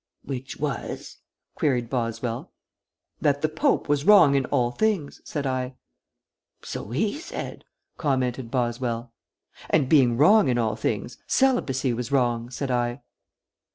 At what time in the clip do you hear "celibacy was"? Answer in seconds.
11.27-12.11